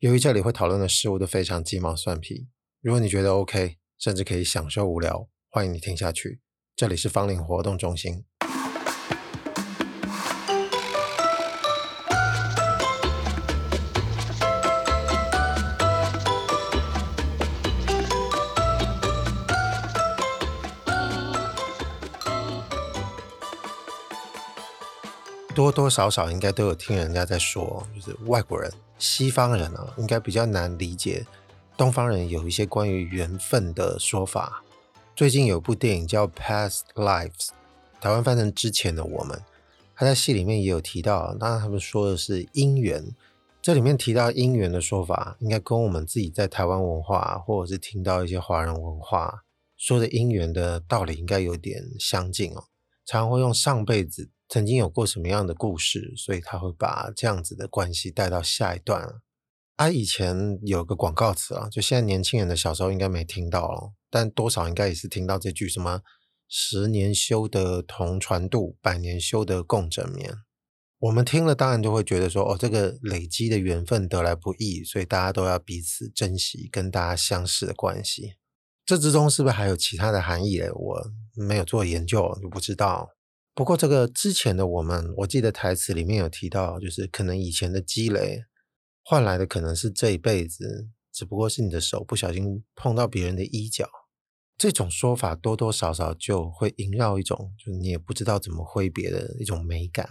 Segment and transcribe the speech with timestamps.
[0.00, 2.46] 由于这里会讨论的事物都非常鸡毛蒜皮，
[2.80, 6.38] 如果你觉得 OK，甚至可以享受无聊，欢迎你听下去。
[6.76, 8.24] 这里是芳邻活动中心。
[25.56, 28.72] 多多少少应该都有听人家在说，就是外国人。
[28.98, 31.24] 西方人啊，应该比较难理解
[31.76, 34.64] 东方人有一些关于缘分的说法。
[35.14, 37.30] 最近有部电影叫《Past Lives》，
[38.00, 39.36] 台湾翻成《之前的我们》，
[39.94, 41.34] 他在戏里面也有提到。
[41.34, 43.14] 当然，他们说的是姻缘，
[43.62, 49.44] 这里面提到姻缘的说法，应该跟我们自己在台湾文化，或者是听到一些华人文化
[49.76, 52.64] 说的姻缘的道理，应该有点相近哦。
[53.06, 54.30] 常常会用上辈子。
[54.48, 59.20] 曾经有过什么样的故事，所以他会把这样子的关系带到下一段。
[59.76, 66.00] 啊，以前有个广告词啊，就现在年轻人的小时候应该没听到了，但多少应该也是听到这句什么
[66.48, 70.34] “十年修得同船渡，百年修得共枕眠”。
[70.98, 78.32] 我们听了当然就会觉得说，哦，这个累积的缘分得来不易，所以大家都要彼此珍惜跟大家相识的关系。
[78.84, 80.68] 这之中是不是还有其他的含义嘞？
[80.72, 83.10] 我没有做研究，就不知道。
[83.58, 88.44] 不过，这个之前的我们，我记得台词里面有提到，就是可能以前的积累
[89.02, 93.90] 换来的，可能是这一辈子，只不过是你的手不小心碰到别人的衣角。
[94.56, 100.08] 这种说法多多少少就会萦绕一种，就是你也不知道怎么挥别的一种美感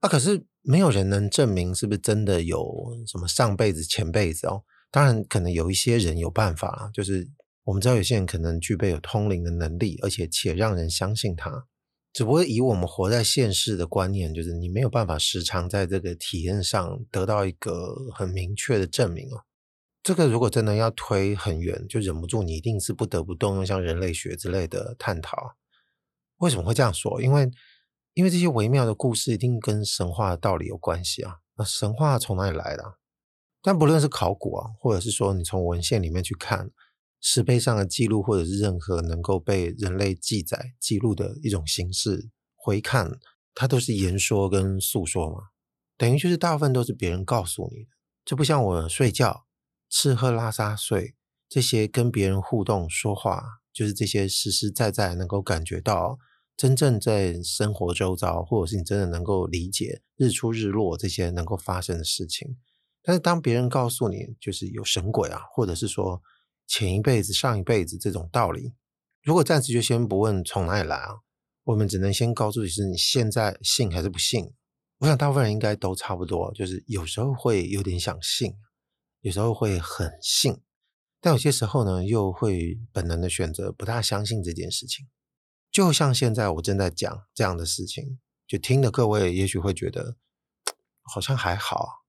[0.00, 0.06] 啊。
[0.06, 2.62] 可是没有人能证明是不是真的有
[3.06, 4.64] 什么上辈子、前辈子哦。
[4.90, 7.26] 当然，可能有一些人有办法，就是
[7.64, 11.68] 我们知道有些人可能具备有通灵的能力，而且且让人相信他。
[12.12, 19.44] 只不过以我们活在现世的观念，就是你没有办法时常在这个体验上得到一个很明确的证明哦。
[20.02, 25.56] 这个如果真的要推很远，就忍不住你一定是不得不动用像人类学之类的探讨。
[26.38, 27.22] 为什么会这样说？
[27.22, 27.50] 因为
[28.14, 31.36] 因为这些微妙的故事一定跟神话的道理有关系啊。
[31.56, 32.82] 那神话从哪里来的？
[33.62, 36.70] 但不论是考古啊，或者是说你从文献里面去看。
[37.24, 43.20] 石碑上的记录，或者是任何能够被人类记载、记录的一种形式，回看
[43.54, 45.36] 它都是言说跟诉说嘛，
[45.96, 47.90] 等于就是大部分都是别人告诉你的，
[48.24, 49.46] 就不像我睡觉、
[49.88, 51.14] 吃喝拉撒睡
[51.48, 56.18] 这些跟别人互动说话，就是这些实实在在能够感觉到
[56.56, 62.56] 真正在生活周遭，或者是你真的能够理解日出日落这些能够发生的事情。
[63.00, 66.20] 但是当别人告诉你，就是有神鬼啊，或者是说。
[66.66, 68.74] 前一辈子、上一辈子这种道理，
[69.22, 71.14] 如果暂时就先不问从哪里来啊，
[71.64, 74.52] 我们只能先告诉你是你现在信还是不信。
[74.98, 78.54] 我想大部分人应该都差不多，就是有时候会有点想信，
[79.20, 80.60] 有时候会很信，
[81.20, 85.08] 但有些时候呢，又会本能的选择不大相信这件事情。
[85.70, 90.16] 就像现在我正在讲这样的事情，就听的各位也许会觉得
[91.02, 92.04] 好像还好。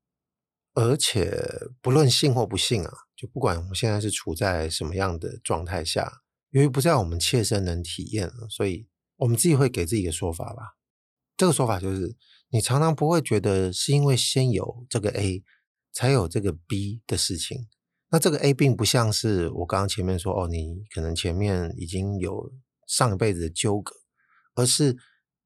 [0.75, 1.39] 而且
[1.81, 8.87] 不论信或不信啊，就不管我们现在是处在什么样的状态下，由于不在我们切身能体验，所以
[9.17, 10.77] 我们自己会给自己一个说法吧。
[11.35, 12.15] 这个说法就是，
[12.49, 15.43] 你常常不会觉得是因为先有这个 A
[15.91, 17.67] 才有这个 B 的事情。
[18.09, 22.51] 那这个 A 并不像是我刚刚前面说哦，你可能前面已经有
[22.87, 23.95] 上一辈子的纠葛，
[24.55, 24.97] 而是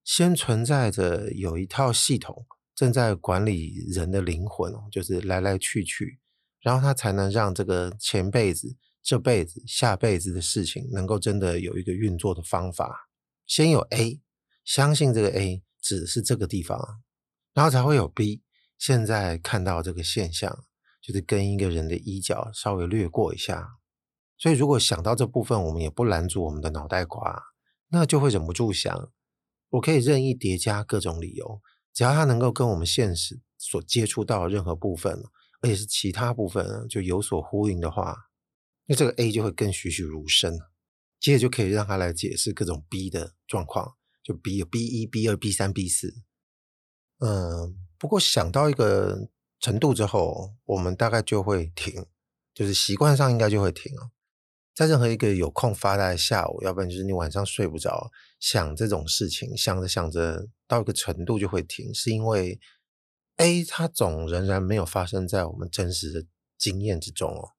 [0.04, 2.46] 先存在着有一套系统。
[2.76, 6.20] 正在管理人的灵魂哦，就是来来去去，
[6.62, 13.10] 然后他才能让这个前辈子、这辈子、下辈子的事情能够真的有一个运作的方法。
[13.46, 14.22] 先有 A，
[14.66, 17.02] 相信这个 A 指的是这个地方，
[17.54, 18.42] 然后才会有 B。
[18.78, 20.66] 现在看到这个现象，
[21.02, 23.70] 就是跟一个人的衣角稍微掠过一下。
[24.38, 27.42] 所以如果想到这部分，我们也不拦住我们的脑袋瓜，
[27.90, 29.12] 那就会忍不住想：
[29.70, 31.62] 我可以任意叠加各种理由。
[31.92, 35.24] 只要它能够跟我们现实所接触到的任何部分，
[35.62, 38.16] 而且是其他部分就有所呼应的话，
[38.86, 40.58] 那这个 A 就会更栩栩如生，
[41.20, 46.24] 接着就可以让它来解释各种 B 的状况，就 B 有 B 一、B 二、B 三、B 四。
[47.20, 52.06] 嗯，不过想到一个程度之后，我们大概就会停，
[52.54, 54.12] 就是习惯上应该就会停了。
[54.76, 62.60] 在任何一个有空发呆的下午，要不然就是你晚上睡不着，想这种事情，想着想着到一个程度就会停，是因为
[63.38, 66.26] A 它总仍然没有发生在我们真实的
[66.58, 67.54] 经验之中哦，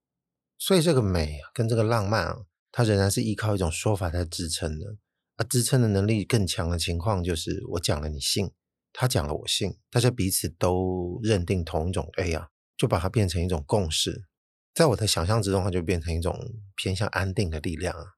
[0.59, 2.39] 所以这个美跟这个浪漫啊，
[2.73, 4.97] 它仍然是依靠一种说法在支撑的，
[5.37, 8.51] 而支撑的能力更强的情况就是我讲了你信，
[8.93, 14.25] 他讲了我信，大家彼此都认定同一种 A 啊，就把它变成一种共识，
[14.75, 16.37] 在我的想象之中，它就变成一种
[16.75, 18.18] 偏向安定的力量啊。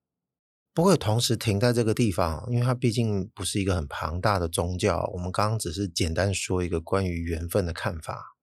[0.72, 5.11] 不会同时停在这个地方，因为它毕竟不是一个很庞大的宗教。
[5.14, 8.37] 我们刚刚只是简单说一个关于缘分的看法。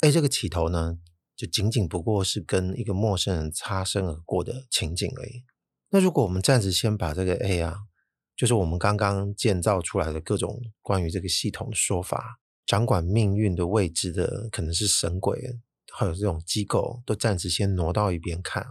[0.00, 0.98] 哎，这个起头呢，
[1.34, 5.44] 就仅仅不过是跟一个陌生人擦身而过的情景而已。
[5.90, 7.76] 那如果我们暂时先把这个 A 啊，
[8.36, 12.38] 就是我们刚刚建造出来的各种关于这个系统的说法。
[12.64, 15.58] 掌管命运的位置的可能是神鬼，
[15.92, 18.64] 还有这种机构，都暂时先挪到一边看。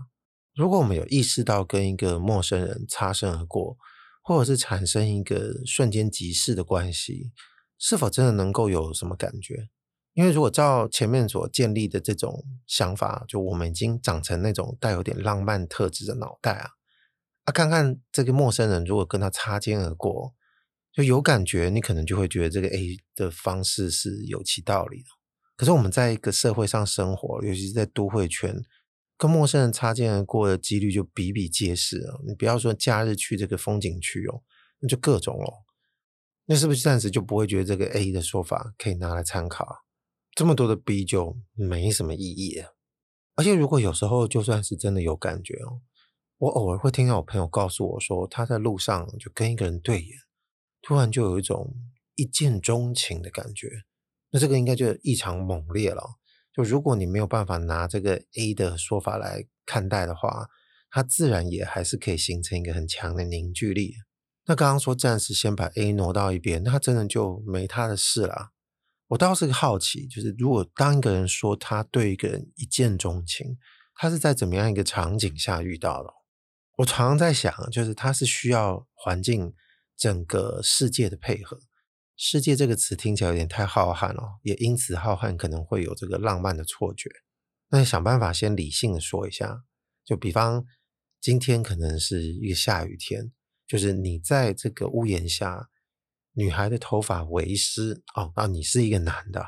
[0.55, 3.77] 如果我们有意识到跟一个陌生人擦身而过，
[4.23, 7.31] 或者是产生一个瞬间即逝的关系，
[7.77, 9.69] 是否真的能够有什么感觉？
[10.13, 16.69] 因为如果照前面所建立的这种想法，就我们已经长成那种带有点浪漫特质的脑袋啊，
[17.45, 20.33] 啊，看看这个陌生人如果跟他擦肩而过。
[20.93, 25.05] 就有感觉，你可能就会觉得这个 A 的方式是有其道理的。
[25.55, 28.61] 可是我们在一个社会上生活，尤其是在都会圈，
[29.21, 32.17] 跟陌生人擦肩而过的几率就比比皆是啊。
[32.25, 34.41] 你不要说假日去这个风景区哦，
[34.79, 35.53] 那就各种哦。
[36.45, 39.83] 那是不是暂时就不会觉得这个 A 的说法可以拿来参考？
[40.33, 42.75] 这么多的 B 就没什么意义了。
[43.35, 45.81] 而且如果有时候就算是真的有感觉哦，
[46.39, 50.17] 我偶尔会听到我朋友告诉我说，他在路上就跟一个人对眼。
[50.81, 51.75] 突然就有一种
[52.15, 53.69] 一见钟情的感觉，
[54.31, 56.17] 那这个应该就异常猛烈了。
[56.53, 60.47] 就如果你没有办法拿这个 A 的说法来看待的话，
[60.89, 63.93] 它自然也还是可以形成一个很强的凝聚力。
[64.45, 68.51] 那刚刚说暂时先把 A 挪到一边，那真的就没他的事了。
[69.07, 73.57] 我倒是个好奇，就是如果当一个人说他对一个人一见钟情，
[73.95, 76.09] 他是在怎么样一个场景下遇到的？
[76.77, 79.53] 我常常在想，就是他是需要环境。
[79.97, 81.59] 整个世界的配合，
[82.23, 87.09] 世界这个词听起来有点太浩瀚了，也因此浩瀚可能会有这个浪漫的错觉。
[87.69, 89.63] 那想办法先理性的说一下，
[90.05, 90.63] 就比方
[91.19, 93.31] 今天可能是一个下雨天，
[93.65, 95.71] 就是你在这个屋檐下，
[96.33, 99.43] 女孩的头发微湿哦，那你是一个男的，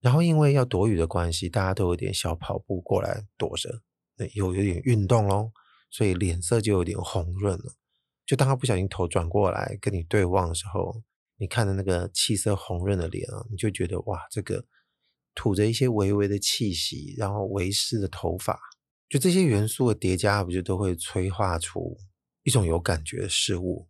[0.00, 3.82] 然后因为要躲雨的关系，大家都有点小跑步过来躲着，
[4.34, 5.52] 有有点运动咯，
[5.88, 7.76] 所以脸色就有点红润了。
[8.26, 11.04] 就当他不小心头转过来跟你对望的时候，
[11.38, 14.66] 你看着那个气色红润的脸啊，你就觉得哇，这个
[15.34, 18.58] 吐着一些微微的气息，然后微湿的头发，
[19.08, 21.96] 就这些元素的叠加，不就都会催化出
[22.42, 23.88] 一种有感觉的事物？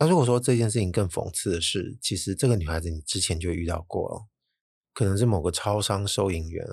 [0.00, 4.26] 那如果说这件事情更讽刺的是，其实这个女孩子你之前就遇到过了，
[4.92, 6.66] 可能是某个超商收银员，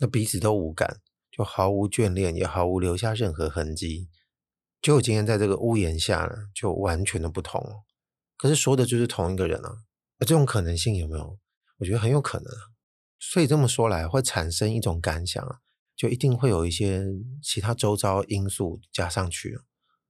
[0.00, 1.00] 那彼此都无感，
[1.30, 4.08] 就毫无眷恋，也毫无留下任何痕迹。
[4.82, 7.84] 结果今天在这个屋檐下呢，就完全的不同。
[8.36, 9.78] 可是说的就是同一个人啊，
[10.20, 11.38] 这种可能性有没有？
[11.78, 12.52] 我觉得很有可能。
[13.18, 15.58] 所以这么说来，会产生一种感想啊，
[15.96, 17.04] 就一定会有一些
[17.42, 19.58] 其他周遭因素加上去，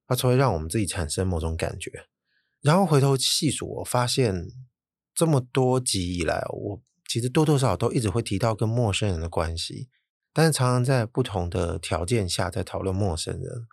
[0.06, 2.08] 它才会让我们自己产生某种感觉。
[2.62, 4.49] 然后回头细数，我发现
[5.14, 9.88] 这么多集以来，我其实多多少少都一直会提到跟陌生人的关系，
[10.32, 13.69] 但是常常在不同的条件下在讨论陌生人。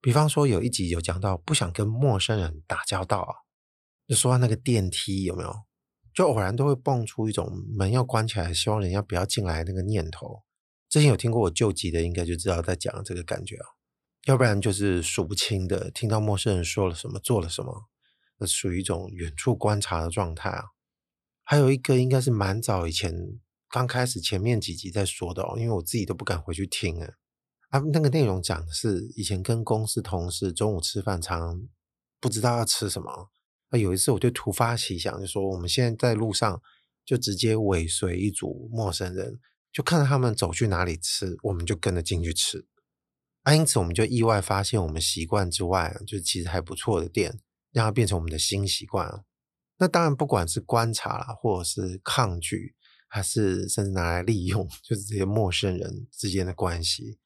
[0.00, 3.45] 比方说，有一集有讲到不想跟陌生人打交道啊，
[4.06, 5.52] 就说到那个电梯有没有，
[6.14, 10.42] 就偶然都会蹦出一种门要关起来，希望人家不要进来那个念头。
[10.88, 13.66] 之前有听过我旧集的，应该就知道在讲这个感觉啊。
[14.26, 17.86] 要不然就是数不清的，听到陌生人说了什么，做了什么，
[18.38, 20.64] 那属于一种远处观察的状态啊。
[21.42, 23.12] 还有一个应该是蛮早以前
[23.68, 27.12] 刚开始前面几集在说的哦，因为我自己都不敢回去听啊。
[27.68, 31.68] 啊，那个内容讲的是以前跟公司同事中午吃饭，常
[32.20, 33.30] 不知道要吃什么。
[33.70, 36.60] 啊，有一次我就突发奇想，就说我们现在在路上
[37.04, 39.40] 就直接尾随一组陌生人，
[39.72, 42.66] 就看到他们走去哪里吃，我们就跟着进去吃。
[43.42, 47.40] 啊，因此我们就意外发现，我们习惯之外，就其实还不错的店，
[47.72, 49.24] 让它变成我们的新习惯。
[49.78, 52.74] 那当然，不管是观察啦，或者是抗拒，
[53.08, 57.18] 还是甚至拿来利用， 就是这些陌生人之间的关系。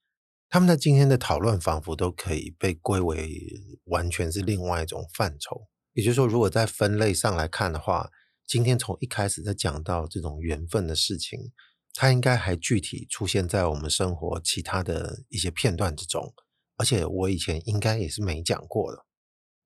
[0.48, 5.68] 他们在今天的讨论仿佛都可以被归为完全是另外一种范畴。
[5.92, 8.10] 也就是说，如果在分类上来看的话，
[8.46, 11.52] 今天从一开始在讲到这种缘分的事情，
[11.94, 16.32] 它应该还具体出现在我们生活其他的一些片段之中。
[16.76, 19.04] 而且我以前应该也是没讲过的。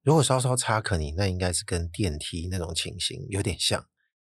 [0.02, 3.86] 如果稍稍插可你，那应该是跟电梯那种情形有点像，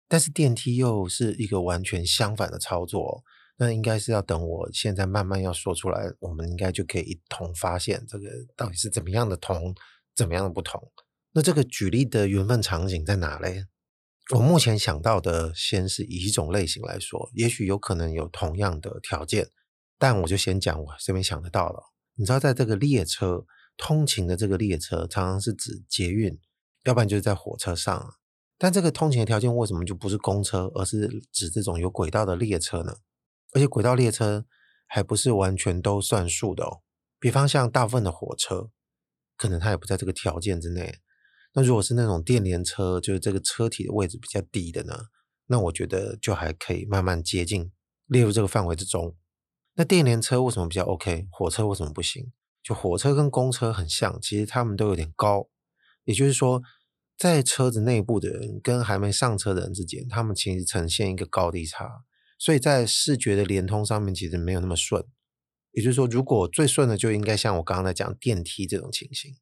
[0.07, 3.23] 但是电梯又是一个完全相反的操作。
[3.57, 9.73] 那应该是要等我现在慢慢要说出来，我们应该就可以一同发现这个到底是怎么样的同，
[10.13, 10.91] 怎么样的不同。
[11.37, 13.65] 那这个举例的缘分场景在哪嘞？
[14.33, 19.49] 我目前想到的，先是以一种类型来说，也许有可能有同样的条件，
[19.99, 21.91] 但我就先讲我这边想得到了。
[22.15, 26.39] 你知道，在这个列车通勤的这个列车，常常是指捷运，
[26.85, 28.13] 要不然就是在火车上。
[28.57, 32.95] 但这个通勤的条件为什么就不是公车，而是指这种有轨道的列车呢？
[33.51, 34.45] 而且轨道列车
[34.87, 36.79] 还不是完全都算数的哦。
[37.19, 38.69] 比方像大部分的火车，
[39.35, 40.99] 可能它也不在这个条件之内。
[41.57, 45.05] 那如果是那种电联车，就是这个车体的位置比较低的呢，
[45.47, 47.71] 那我觉得就还可以慢慢接近
[48.07, 49.15] 列入这个范围之中。
[49.75, 51.27] 那电联车为什么比较 OK？
[51.31, 52.31] 火车为什么不行？
[52.61, 55.47] 就火车跟公车很像，其实他们都有点高，
[56.03, 56.61] 也就是说，
[57.17, 62.03] 在车子内部的人跟还没上车的人之间，他们其实呈现一个高低差，
[62.37, 65.05] 所以在视觉的连通上面其实没有那么顺。
[65.71, 69.35] 也就是说，如果最顺的就应该像我刚刚在讲电梯这种情形。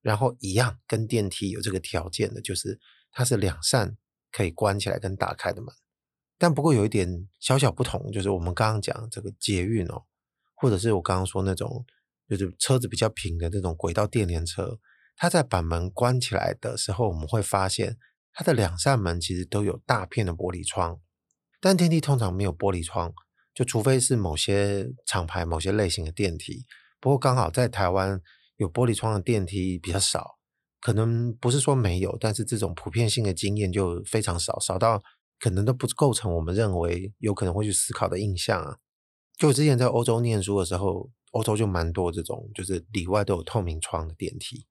[0.00, 2.78] 然后一样，跟电梯有这个条件的，就是
[3.10, 3.96] 它是两扇
[4.30, 5.74] 可以关起来跟打开的门。
[6.38, 10.04] 但不过有一点小小不同，就是我们刚刚讲这个捷运哦，
[10.54, 11.84] 或者是我刚刚说那种
[12.28, 14.78] 就是车子比较平的那种轨道电联车，
[15.16, 17.98] 它在把门关起来的时候，我们会发现
[18.32, 21.00] 它的两扇门其实都有大片的玻璃窗。
[21.60, 23.12] 但电梯通常没有玻璃窗，
[23.52, 26.64] 就除非是某些厂牌、某些类型的电梯。
[27.00, 28.22] 不过刚好在台湾。
[28.58, 30.36] 有玻璃窗的电梯比较少，
[30.80, 35.02] 可能不是说没有，但是这种普遍性的经验就非常少，少到
[35.40, 38.76] 可能都不构成我们认为有可能会去思考的印象啊。
[39.36, 44.66] 就我之前在欧洲念书的时候，欧洲就蛮多这种，就是里外都有透明窗的电梯。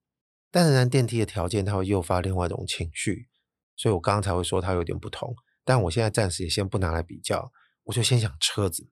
[0.52, 3.28] 但仍然电梯的条件，它会诱发另外一种情绪，
[3.76, 5.34] 所以我刚刚才会说它有点不同。
[5.64, 7.52] 但我现在暂时也先不拿来比较，
[7.84, 8.90] 我就先讲车子。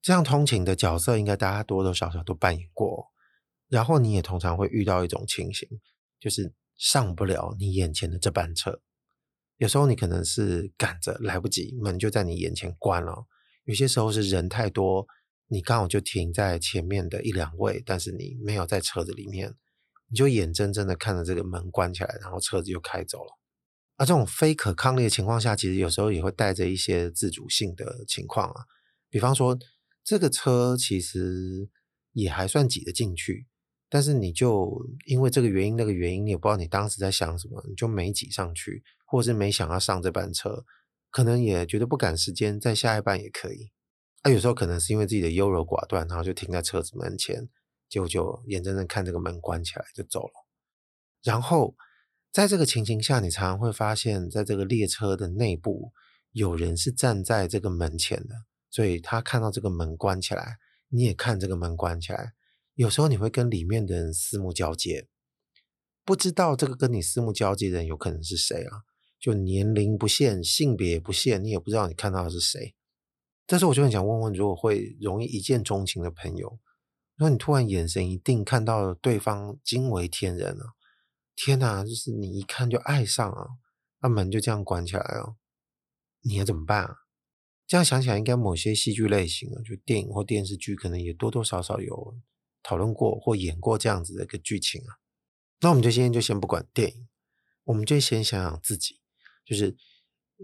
[0.00, 3.08] 这样通勤的角色，应该大家多多少少都扮演过。
[3.68, 5.68] 然后你也通常会遇到一种情形，
[6.18, 8.80] 就是上不了你眼前的这班车。
[9.56, 13.26] 有时候你可能是赶着来不及，门就在你眼前关了；
[13.64, 15.06] 有些时候是人太多，
[15.48, 19.52] 你刚好就停在前面的一两位，但是你没有在车子里面，
[20.08, 23.38] 你就眼睁睁的看着这个门关起来，然后车子就开走了。
[23.96, 28.62] 而这种非可抗力的情况下，其实有时候也会带着一些自主性的情况啊，
[29.10, 29.58] 比方说
[30.04, 31.68] 这个车其实
[32.12, 33.46] 也还算挤得进去。
[33.90, 40.64] 但是你就因为这个原因那个原因，你也不知道你当时在想什么，你就没挤上去，或者是没想要上这班车，
[41.10, 43.70] 可能也觉得不赶时间，在下一班也可以。
[44.22, 47.48] 啊，有时候可能是因为自己的优柔寡断，然后就停在车子门前，
[47.88, 50.32] 结果就眼睁睁看这个门关起来就走了。
[51.22, 51.74] 然后
[52.30, 55.92] 在这个情形下，你常常会发现，在这个列车的内部，
[56.32, 58.34] 有人是站在这个门前的，
[58.70, 62.34] 所以他看到这个门关起来，你也看这个门关起来。
[62.78, 65.08] 有时候你会跟里面的人四目交接，
[66.04, 68.84] 不知道这个跟你四目交接的人有可能是谁啊？
[69.18, 72.76] 就年龄不限，性别不限，你也不知道你看到的是谁。
[73.48, 76.60] 这时候我就很想问问，如果会容易一见钟情的朋友，
[77.16, 80.74] 那你突然眼神一定看到对方惊为天人啊！
[81.34, 83.48] 天哪，就是你一看就爱上啊，
[84.02, 85.34] 那门就这样关起来了，
[86.20, 86.94] 你要怎么办啊？
[87.66, 92.14] 这样想起来，应该某些戏剧类型啊，就电影或电视剧，可能也多多少少有。
[92.68, 95.00] 讨论过或演过这样子的一个剧情啊，
[95.62, 97.08] 那我们就今天就先不管电影，
[97.64, 99.00] 我们就先想想自己，
[99.42, 99.74] 就是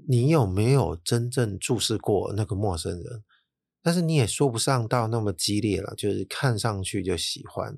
[0.09, 3.23] 你有没有真正注视过那个陌生人？
[3.83, 7.77] 但是你也说不上到那么激烈了，就是看上去就喜欢，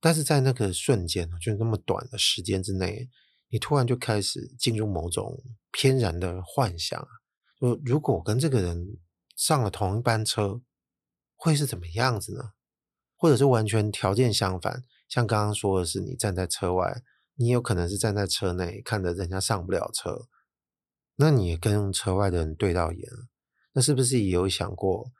[0.00, 3.10] 但是在那个瞬间，就那么短的时间之内，
[3.50, 7.06] 你突然就开始进入某种偏然的幻想，
[7.60, 8.96] 就如果跟这个人
[9.36, 10.62] 上了同一班车，
[11.34, 12.52] 会是怎么样子呢？
[13.16, 17.02] 或者是完全条件相反，像刚刚说的是你站在车外，
[17.34, 20.28] 你有可能是站在车内看着人家上不了车，
[21.16, 23.08] 那你也跟车外的人对到眼，
[23.72, 25.10] 那是不是也有想过，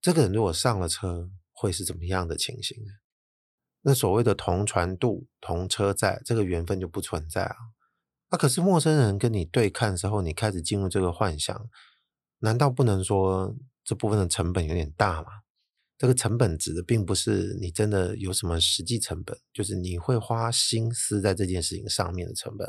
[0.00, 2.76] 这个人如果上了车会是怎么样的情形？
[3.82, 7.56] 那所谓的同船渡、同车载，这个缘分就不存在啊。
[8.30, 11.68] 那可是陌生人跟你对看的时候，你开始进入这个幻想，
[12.38, 15.43] 难道不能说这部分的成本有点大吗？
[15.96, 22.68] 这个成本指的并不是你真的有什么实际成本，就是你会花心思在这件事情上面的成本。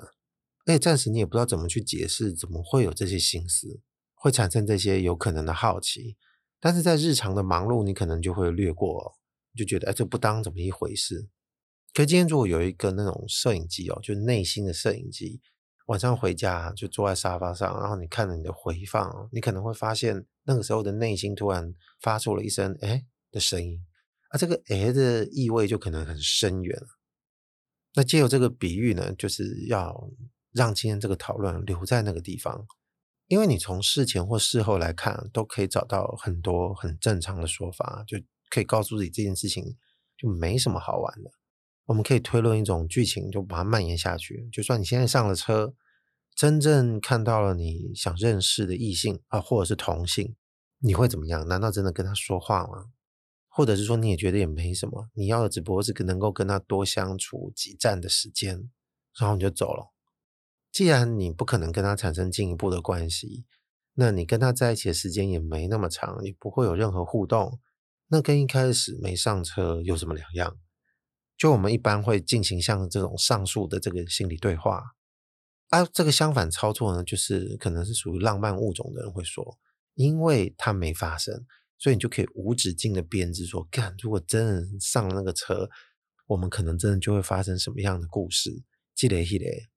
[0.67, 3.81] 而且暂时你也不知道怎么去解释，怎么会有这些心思，
[4.13, 6.17] 会产生这些有可能的好奇。
[6.59, 9.15] 但是在日常的忙碌，你可能就会略过，
[9.55, 11.27] 就觉得哎，这不当怎么一回事。
[11.93, 15.41] 可今天如果有一个那种摄影机哦，就内心的摄影机，
[15.87, 23.05] 晚上回家就坐在沙发上，然后你看着你的回放，你可能会发现那个时候的内心突然发出了一声哎。
[23.35, 23.77] 的声音，
[24.29, 26.81] 啊，这个“诶”的意味就可能很深远。
[27.93, 30.09] 那借由这个比喻呢，就是要
[30.53, 32.65] 让今天这个讨论留在那个地方，
[33.27, 38.17] 因为你从事前或事后来看，都可以找到很多很正常的说法，就
[38.49, 39.75] 可以告诉自己这件事情
[40.17, 41.29] 就没什么好玩的。
[41.87, 44.47] 我们可以推论一种剧情，就把它蔓延下去。
[44.51, 45.75] 就算你现在上了车，
[46.33, 50.35] 真正看到了你想认识的异性啊，或者是同性，
[50.79, 51.47] 你会怎么样？
[51.47, 52.91] 难道真的跟他说话吗？
[53.55, 58.69] 或者是说你也觉得也没什么，你要的只不过是能够跟他多相处几站的时间，
[59.17, 59.93] 然后你就走了。
[60.73, 63.45] 既然你不可能跟他产生进一步的关系，
[63.93, 67.61] 那你跟他在一起的时间也没那么长，你不会有任何互动，
[68.09, 70.57] 那跟一开始没上车有什么两样？
[71.37, 74.83] 就我们一般会进行像这种上述的这个心理对话，
[75.69, 79.57] 啊，这个相反操作呢，就是可能是属于浪漫物种的人会说，
[79.93, 81.45] 因为它没发生，
[81.77, 85.69] 所以你就可以无止境的编织说，干，如果真的上了那个车，
[86.27, 88.63] 我们可能真的就会发生什么样的故事，
[88.93, 89.67] 积累积累，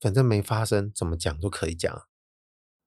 [0.00, 2.02] 反正没发生，怎么讲都可以讲。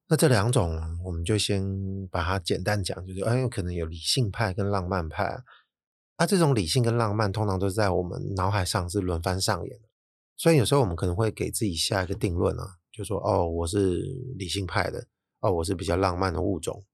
[0.08, 5.44] 那这两种，我们就先把它简单讲，就是哎，有可能有理性派跟浪漫派。
[6.18, 9.88] 那、啊、这种理性跟浪漫，通常都是在我们脑海上是轮番上演的，
[10.38, 14.02] 所以有时候我们可能会给自己下一个定论啊，就说哦，我是
[14.38, 15.08] 理性派的，
[15.40, 16.86] 哦，我是比较浪漫的物种。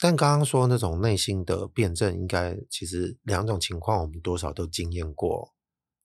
[0.00, 5.52] 但刚刚说那种内心的辩证，应该其实两种情况我们多少都经验过，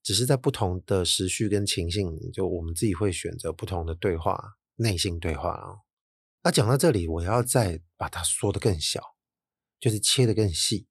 [0.04, 4.38] 只是在不同的时序跟情境，就我们自己会选择不同的对话，
[4.76, 5.78] 内心对话啊。
[6.44, 9.02] 那讲到这里，我要再把它说得更小，
[9.80, 10.88] 就是切得更细。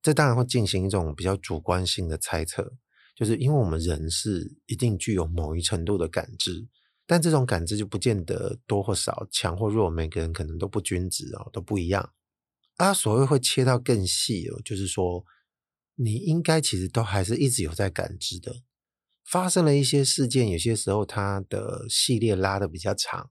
[0.00, 2.72] 这当然会进行一种比较主观性的猜测，
[3.16, 6.68] 就是因为我们人是一定具有某一程度的感知，
[7.04, 12.12] 但这种感知就不见得多或少、强或弱，每个人可能都不均值哦，都不一样。
[12.76, 15.24] 啊，所谓会切到更细哦，就是说
[15.94, 18.62] 你应该其实都还是一直有在感知的，
[19.24, 23.30] 发生了一些事件，有些时候它的系列拉得比较长，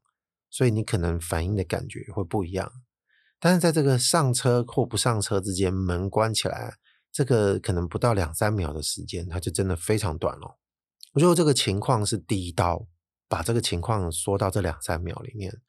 [0.50, 2.72] 所以你可能反应的感觉会不一样。
[3.40, 6.78] 但是在这个上车或不上车之间，门关起来，
[7.12, 10.58] 这个可能不到两三秒的时间，它就真的非常短了。
[11.12, 12.88] 如果这个情况是第一刀，
[13.28, 15.62] 把这个情况缩到这两三秒里面，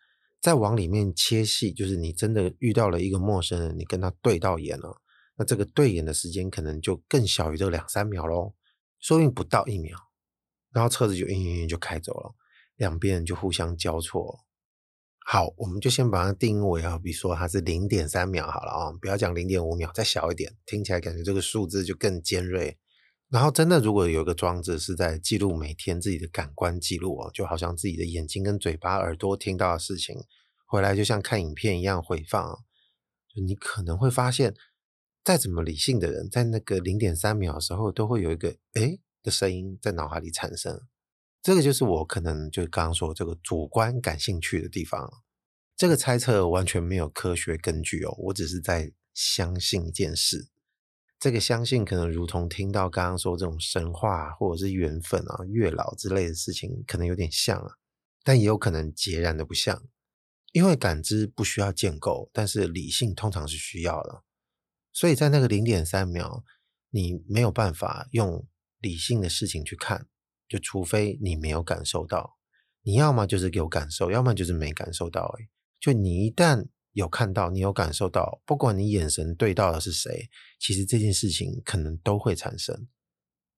[0.44, 5.00] 再往里面切细，就是你真的遇到了一个陌生人，你跟他对到眼了，
[5.38, 8.52] 那这个对眼的时间可能就更小于这两三秒喽，
[9.00, 9.96] 说不定不到一秒，
[10.70, 12.34] 然后车子就晕晕晕就开走了，
[12.76, 14.40] 两边就互相交错。
[15.24, 22.76] 好，我们就先把它定位啊，比如说它是零点三秒好了啊，不要讲零点五秒，再小一点，听起来感觉这个数字就更尖锐。
[23.34, 30.14] 然后真的，如果有一个装置是在记录每天自己的感官记录哦，就好像自己的眼睛跟嘴巴、耳朵听到的事情，
[30.64, 32.60] 回来就像看影片一样回放，
[33.34, 34.54] 就你可能会发现，
[35.24, 40.82] 再怎么理性的人，在那个零点三秒的时候，都会有一个诶的声音在脑海里产生。
[41.42, 45.10] 这个就是我可能就刚刚说这个主观感兴趣的地方，
[45.74, 50.50] 这个猜测完全没有科学根据哦，我只是在相信一件事。
[51.24, 57.76] 这个相信可能如同听到刚刚说这种神话或者是缘分啊、月老之类的事情，可能有点像啊，
[58.22, 59.82] 但也有可能截然的不像。
[60.52, 64.22] 因为感知不需要建构，但是理性通常是需要的，
[64.92, 66.44] 所以在那个零点三秒，
[66.90, 68.46] 你没有办法用
[68.80, 70.06] 理性的事情去看。
[70.46, 72.36] 就除非你没有感受到，
[72.82, 75.34] 你要么就是有感受，要么就是没感受到。
[75.80, 80.28] 就你一旦有看到，你有感受到，不管你眼神对到的是谁，
[80.58, 82.88] 其实这件事情可能都会产生。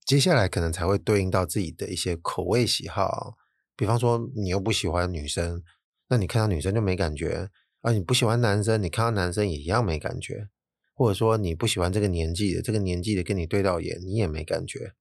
[0.05, 3.37] 接下来可能才会对应到自己的一些口味喜好，
[3.77, 5.62] 比方说你又不喜欢女生，
[6.09, 7.49] 那你看到女生就没感觉；
[7.83, 10.49] 而你不喜欢男生，你看到男生也一样没感觉；
[10.94, 14.94] 或者说你不喜欢这个年纪的，这个年纪的跟你对到眼，你也没感觉。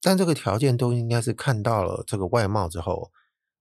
[0.00, 3.10] 但这个条件都应该是看到了这个外貌之后，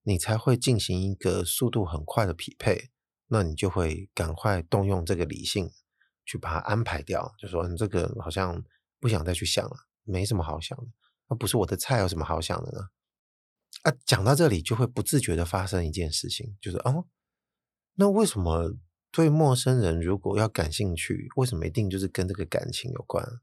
[0.03, 2.89] 你才会进行一个速度很快的匹配，
[3.27, 5.71] 那你就会赶快动用这个理性
[6.25, 8.63] 去把它安排掉，就说你这个好像
[8.99, 10.85] 不想再去想了，没什么好想的，
[11.29, 12.89] 那不是我的菜，有什么好想的呢？
[13.83, 17.05] 啊，讲到这里就会不自觉的发生一件事情，就是哦，
[17.95, 18.75] 那为什么
[19.11, 23.41] 对陌生人如果要感兴趣，为什么一定就是跟这个感情有关？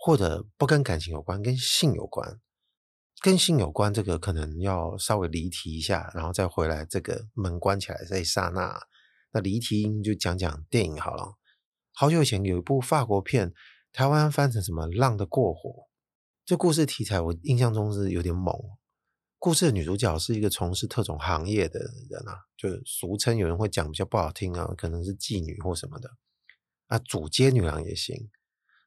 [0.00, 2.40] 或者不跟感情有关，跟性有关，
[3.20, 6.84] 跟性有关，这个可能要稍微离题一下，然后再回来。
[6.84, 8.80] 这个门关起来这一刹那，
[9.38, 11.34] 那离题就讲讲电影好了。
[11.92, 13.52] 好久以前有一部法国片，
[13.92, 15.70] 台湾翻成什么《浪的过火》，
[16.44, 18.52] 这故事题材我印象中是有点猛。
[19.38, 26.10] 故事的女主角是一个从事特种行业的人啊，就俗称有人会讲比较不好听啊，可能是妓女或什么的
[26.88, 28.28] 啊，主街女郎也行。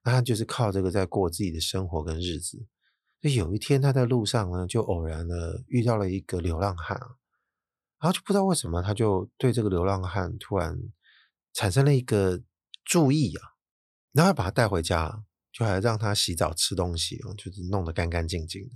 [0.04, 2.68] 那她就是靠这个在过自己的生活跟日子。
[3.22, 7.16] 就有一天她在路上呢，就偶然的遇到了一个流浪汉啊。
[8.02, 10.76] 然后就不知道为什么，他就对这个流浪汉突然
[11.54, 12.42] 产生了一个
[12.84, 13.54] 注意啊，
[14.12, 18.72] 然后把他带回家，就还让他洗澡、吃东西，就是弄得干干净净的。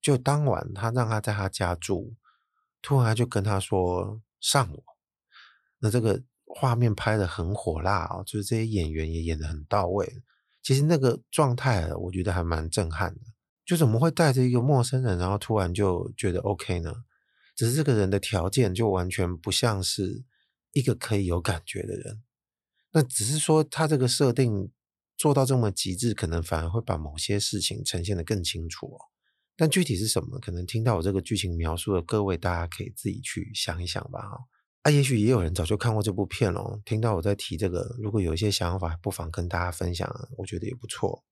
[0.00, 2.14] 就当晚他让他在他家住，
[2.80, 4.84] 突然就跟他说上我。
[5.80, 10.22] 那这个画面拍得很火辣啊，就是这些演员也演得很到位。
[10.62, 13.20] 其实那个状态，我觉得还蛮震撼的。
[13.66, 16.94] 就怎么会带着一个陌生人，然后突然就觉得 OK 呢？
[17.54, 20.24] 只是这个人的条件就完全不像是
[20.72, 22.22] 一个可以有感觉的人，
[22.92, 24.70] 那只是说他这个设定
[25.16, 28.98] 做到这么极致，可能反而会把某些事情呈现得更清楚哦。
[29.56, 34.20] 但具体是什么，可能听到我这个剧情描述的各位，大家可以自己去想一想吧。
[34.82, 41.24] 啊，也许也有人早就看过这部片了，听到我在提这个，如果有一些想法，不妨跟大家分享，我觉得也不错。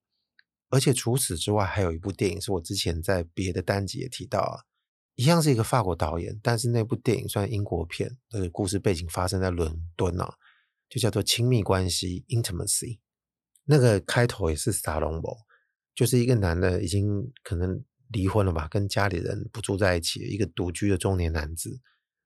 [0.71, 4.63] 而且除此之外，还有一部电影是我之前在别的单集也提到啊。
[5.15, 10.35] 一样是一个法国导演，但是那部电影算英国片，那个故事背景发生在伦敦啊，
[10.89, 12.99] 就叫做《亲密关系》（Intimacy）。
[13.65, 15.37] 那个开头也是撒龙博，
[15.95, 21.79] 就是一个男的已经可能离婚了吧，跟家里人不住在一起，一个独居的中年男子。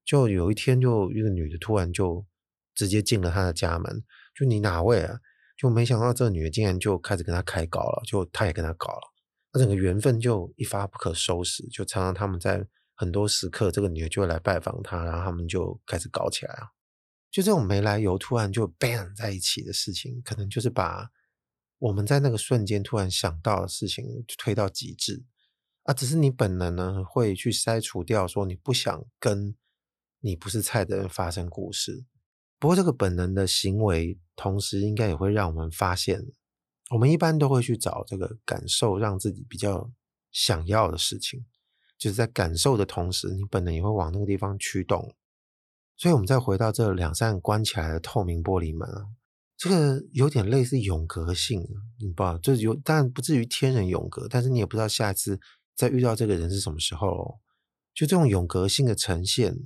[0.05, 2.25] 就有一天，就一个女的突然就
[2.73, 5.19] 直接进了他的家门，就你哪位啊？
[5.59, 9.13] 就没想到这个女的竟然就开始跟他开搞了，就他也跟他搞了，
[9.53, 12.65] 那整个缘分就一发不可收拾，就常常他们在。
[12.97, 16.69] 很多时刻，这个女的就会来拜访他，然后他们就开始搞起来啊。
[17.31, 21.11] 就这种没来由突然就 bang 在一起的事情，可能就是把
[21.79, 25.25] 我们在那个瞬间突然想到的事情推到极致
[25.83, 25.93] 啊。
[25.93, 29.55] 只是你本能呢会去筛除掉，说你不想跟
[30.21, 32.07] 你不是菜的人发生故事。
[32.59, 36.25] 不过这个本能的行为，同时应该也会让我们发现，
[36.91, 39.93] 我们一般都会去找这个感受，让自己比较
[40.33, 41.45] 想要的事情。
[41.99, 45.15] 就是在感受的同时，你本能也会往那个地方驱动。
[45.97, 49.07] 所以，我们再回到这两扇关起来的透明玻璃门啊，
[49.57, 51.67] 这个有点类似永隔性，
[51.99, 55.41] 你不知道，就是有，但不至于天人永隔，但是你也不知道下一次
[55.75, 57.41] 再遇到这个人是什么时候。
[57.95, 59.57] 就这种永隔性的呈现，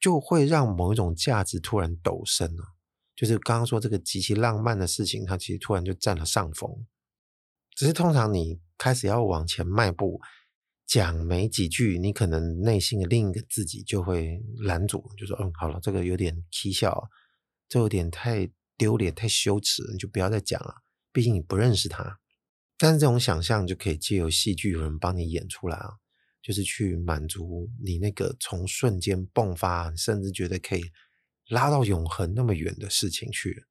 [0.00, 2.64] 就会让某一种价值突然陡升了。
[3.14, 6.84] 就是刚刚说这个极其浪漫的事情，它其实突然就占了上风。
[7.76, 10.20] 只是通常你开始要往前迈步。
[10.88, 17.06] 讲没几句，你可能内心的另一个自己就会拦住，就说：“嗯，好了，这个有点蹊跷，
[17.68, 20.74] 这有点太丢脸、太羞耻，你就不要再讲了。
[21.12, 22.18] 毕竟你不认识他。”
[22.80, 25.90] 但是这种想象就可以借由戏剧有人帮你演出来啊，
[26.40, 30.84] 就是去满足你那个从瞬间迸发，甚至觉得可以
[31.48, 33.66] 拉到永恒那么远的事情去。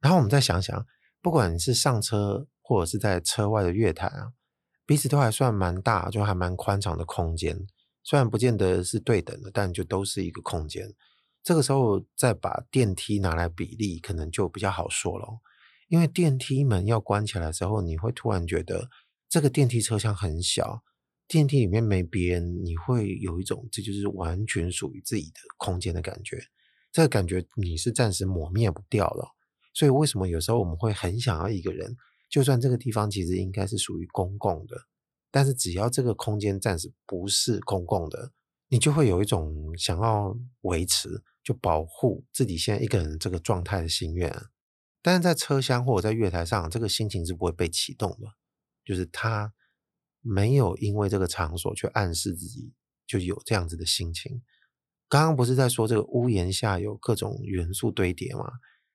[0.00, 0.86] 然后我们再想想，
[1.20, 4.32] 不管你是上车或者是在车外的月台啊。
[4.92, 7.66] 彼此都还算蛮大，就还蛮宽敞的空间，
[8.02, 10.92] 虽然不见得是对等的，但就都是一个空间。
[11.42, 15.26] 这个时候再把电梯拿来比例，可能就比较好说了。
[15.88, 18.90] 因为电梯门要关起来的时候，你会突然觉得
[19.30, 20.82] 这个电梯车厢很小，
[21.26, 26.38] 电梯里面没别人，你会有一种这就是完全属于自己的空间的感觉。
[26.92, 29.30] 这个感觉你是暂时抹灭不掉了。
[29.72, 31.96] 所以为什么有时候我们会很想要一个人？
[32.32, 34.74] 就算这个地方其实应该是属于公共的，
[35.30, 38.32] 但是只要这个空间暂时不是公共的，
[38.68, 44.34] 你就会有一种想要维持、就保护自己现在一个人这个状态的心愿。
[45.02, 48.28] 但是在车厢或者在月台上，这个心情是不会被启动的，
[48.82, 49.52] 就是他
[50.22, 52.72] 没有因为这个场所去暗示自己
[53.06, 54.42] 就有这样子的心情。
[55.06, 58.50] 刚刚不是在说这个屋檐下有各种元素堆叠吗？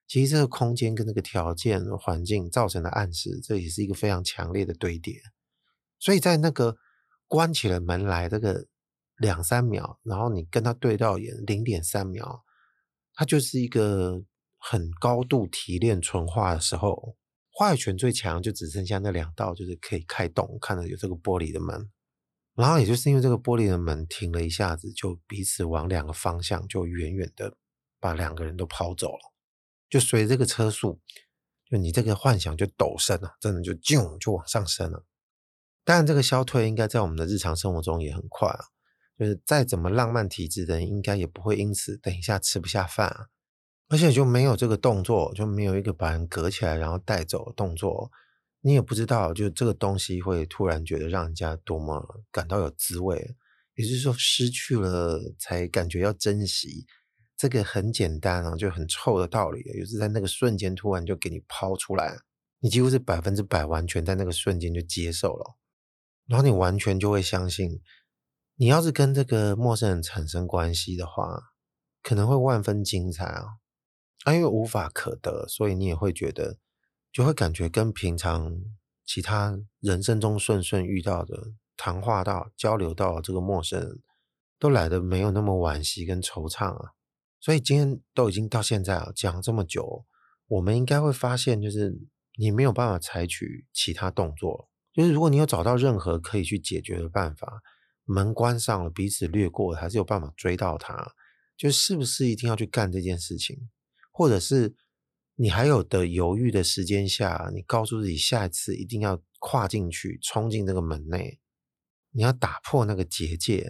[0.08, 5.22] 其实这个空间跟那个条件环境造成的暗示，这也是一个非常强烈的堆叠。
[6.00, 6.78] 所以在那个
[7.28, 8.68] 关起了门来这个
[9.18, 12.44] 两三秒，然后你跟他对到眼零点三秒，
[13.14, 14.24] 它就是一个
[14.58, 17.18] 很高度提炼纯化的时候，
[17.52, 21.92] 话语权最强就只剩下那两道，就是可以开动，看到有这个玻璃的门。
[22.56, 27.56] 然后也就是因为这个玻璃的门停了一下子，就彼此往两个方向就远远的
[28.00, 29.34] 把两个人都抛走了。
[29.90, 31.00] 就随着这个车速，
[31.70, 35.06] 就你这个幻想就陡升了，真的就啾就往上升了。
[35.84, 38.66] 当然，这个消退应该在我们的日常生活中也很快啊。
[39.18, 43.28] 就是再怎么浪漫体质的人，应该也不会因此等一下吃不下饭啊。
[43.88, 48.12] 而且就没有这个动作，就没有一个把人隔起来然后带走的动作，
[48.62, 53.36] 你也不知道，就这个东西会突然觉得让人家多么感到有滋味。
[53.76, 56.86] 也就是说，失去了才感觉要珍惜。
[57.38, 62.18] 这个很简单啊，就很臭的道理，就是在那个瞬间突然就给你抛出来，
[62.60, 65.56] 你几乎是百分之百完全在那个瞬间就接受了，
[66.26, 67.80] 然后你完全就会相信
[68.56, 71.54] 你要是跟这个陌生人产生关系的话，
[72.02, 73.46] 可能会万分精彩啊！
[74.24, 76.58] 啊，因为无法可得，所以你也会觉得，
[77.12, 78.52] 就会感觉跟平常
[79.06, 84.02] 其他人生中顺顺遇到的、谈话到、交流到这个陌生人，
[84.58, 86.94] 都来得没有那么惋惜跟惆怅啊。
[87.40, 90.06] 所以今天都已经到现在了，讲了这么久，
[90.48, 91.98] 我们应该会发现，就是
[92.38, 97.62] 你没有办法采取其他动作，就是如果你有找到任何可以去解决的办法。
[98.10, 101.14] 门关上了，彼此略过，还是有办法追到他。
[101.58, 103.70] 就是不是一定要去干这件事情，
[104.14, 104.78] 或者是
[105.36, 111.42] 你还有的犹豫的时间下，你告诉自己下一次一定要跨进去，冲进这个门内，
[112.12, 113.70] 你要打破那个结界，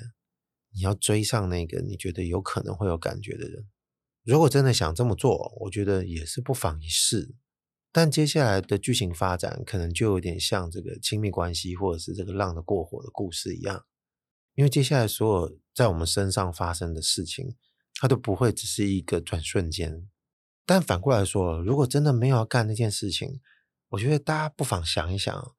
[0.77, 3.67] 你要追上那个你觉得有可能会有感觉的人。
[4.23, 7.33] 如果真的想这么做，我觉得也是不妨一试。
[7.91, 13.85] 但接下来的剧情发展，可能就有点像这个亲密关系，或者是这个浪的过火的故事一样。
[14.53, 17.55] 因为接下来所有在我们身上发生的事情，
[17.95, 20.07] 它都不会只是一个转瞬间。
[20.63, 23.39] 但反过来说，如果真的没有要干那件事情，
[23.89, 25.55] 我觉得大家不妨想一想，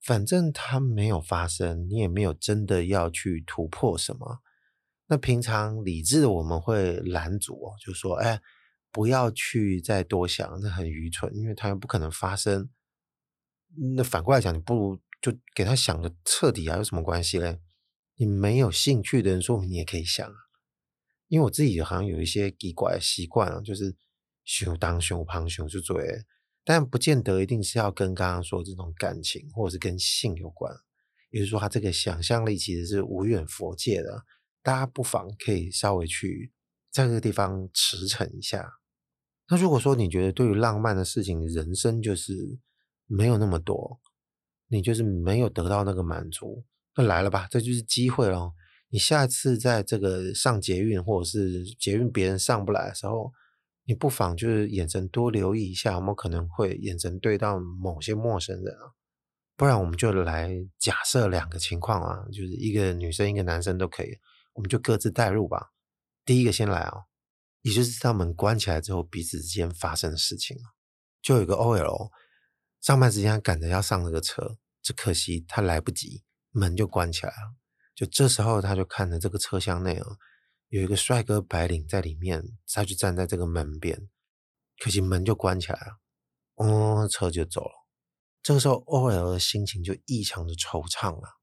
[0.00, 4.40] 反正它没有发生，你也没有真的要去突破什么。
[5.10, 8.40] 那平常理智的我们会拦阻哦，就说：“哎，
[8.92, 12.70] 不要去再多想，那很愚蠢，因为它又不可能发生。”
[13.96, 17.58] 那反过来讲，你不如就给他想的彻底啊，有什么关系嘞？
[18.14, 20.32] 你没有兴趣的人，说明你也可以想，
[21.26, 23.96] 因为我自己好像有一些奇怪的习惯啊，就是
[24.44, 26.00] 熊当熊旁熊就做，
[26.64, 30.72] 但不见得一定是要跟刚刚说这种感情或者是跟性有关，
[31.30, 34.24] 也就是说，他这个想象力其实是无远佛界的，
[34.62, 36.52] 大家不妨可以稍微去
[36.90, 38.72] 在这个地方驰骋一下。
[39.48, 42.58] 那如果说你觉得对于浪漫的事情，人生就是
[43.06, 44.00] 没有那么多，
[44.68, 46.64] 你就是没有得到那个满足。
[46.96, 48.52] 那来了吧，这就是机会喽。
[48.90, 53.32] 你下次在这个上捷运，或者是捷运别人上不来的时候，
[53.84, 58.90] 你不妨就是眼神多留意一下，有没有可能会眼神对到某些陌生人啊？
[59.56, 64.08] 不然我们就来假设两个情况啊，就是一个女生，一个男生都可以，
[64.60, 65.72] 我们就各自代入吧。
[66.26, 67.04] 第一个先来啊，
[67.62, 70.58] 也就是他们关起来之后，彼此之间发生的事情，
[71.22, 72.10] 就有一个 OL
[72.82, 76.22] 上班时间赶着要上那个车，只可惜他来不及。
[76.52, 77.54] 门就关起来了，
[77.94, 80.06] 就这时候他就看着这个车厢内啊，
[80.68, 84.10] 有一个帅哥白领在里面，他就站在这个门边，
[84.82, 86.00] 可惜门就关起来了，
[86.56, 87.70] 嗯，车就走了。
[88.42, 91.38] 这个时候，OL 的心情就异常的惆怅了。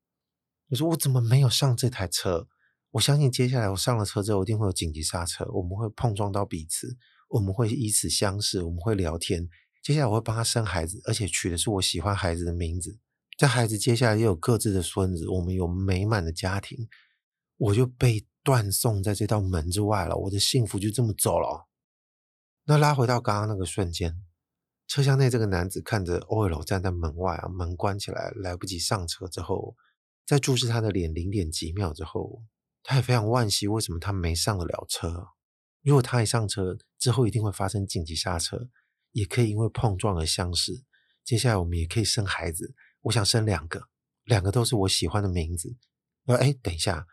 [0.67, 2.49] 你说我怎么没有上这台车？
[2.97, 6.97] 我相信接下来我上了车之后，一定会有紧急刹车，我们会碰撞到彼此，
[7.29, 9.47] 我们会以此相识，我们会聊天。
[9.83, 12.97] 接下来我会帮他生孩子，而且取的是我喜欢孩子的名字。
[13.37, 16.89] 这孩子接下来也有各自的孙子，我们有美满的家庭，
[17.57, 21.67] 我就被断送在这道门之外了，我的幸福就这么走了。
[22.65, 24.23] 那拉回到刚刚那个瞬间，
[24.87, 29.75] 车厢内这个男子看着 OL 站在门外啊，门关起来，来不及上车之后，
[30.25, 32.41] 在注视他的脸零点几秒之后，
[32.89, 35.27] 他也非常惋惜，为什么他没上得了车？
[35.83, 38.69] 如果他一上车之后，一定会发生紧急刹车，
[39.11, 40.85] 也可以因为碰撞而相识，
[41.21, 42.73] 接下来我们也可以生孩子。
[43.01, 43.89] 我想生两个，
[44.23, 45.75] 两个都是我喜欢的名字。
[46.27, 47.05] 呃，哎，等一下，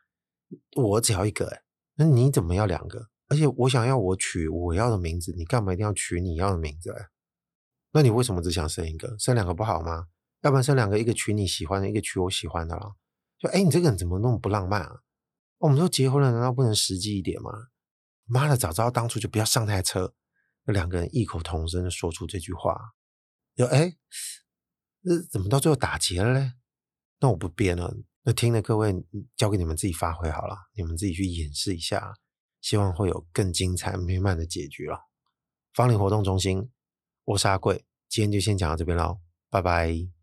[0.76, 1.62] 我只要一个，哎，
[1.96, 3.08] 那你怎么要两个？
[3.26, 6.92] 而且我想要我取我要的名字，你干嘛一定要取你要的名字？
[6.92, 7.08] 哎，
[7.90, 9.18] 那你为什么只想生一个？
[9.18, 10.06] 生两个不好吗？
[10.42, 12.94] 要不然生两个，一个取你喜欢的，一个取我喜欢的了。
[13.40, 15.00] 就哎，你这个人怎么那么不浪漫啊？
[15.64, 17.50] 我们都结婚了，难道不能实际一点吗？
[18.27, 20.14] 妈的，早知道当初就不要上台车。
[20.64, 22.79] 两个人异口同声的说出这句话，
[23.57, 23.96] 就哎。
[25.03, 26.53] 这怎么到最后打结了嘞？
[27.20, 28.94] 那我不编了，那听的各位
[29.37, 32.12] 交给你们自己发挥好了，你们自己去演示一下，
[32.61, 34.98] 希望会有更精彩美满的结局了。
[35.72, 36.70] 芳邻活动中心，
[37.24, 40.13] 我是阿贵，今天就先讲到这边喽，拜拜。